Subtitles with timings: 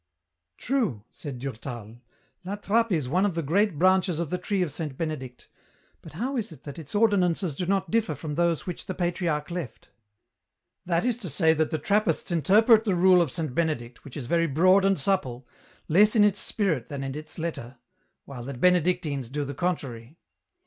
[0.57, 2.01] "True," said Durtal,
[2.43, 5.47] "La Trappe is one of the great branches of the tree of Saint Benedict,
[6.01, 9.51] but how is it that its ordinances do not differ from those which the Patriarch
[9.51, 9.91] left?""
[10.87, 14.25] That is to say that the Trappists interpret the rule of Saint Benedict, which is
[14.25, 15.47] very broad and supple,
[15.87, 17.77] less in its spirit than in its letter,
[18.25, 20.17] while the Benedictines do the contrary.